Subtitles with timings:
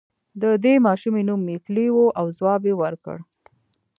[0.41, 3.17] د دې ماشومې نوم ميکلي و او ځواب يې ورکړ.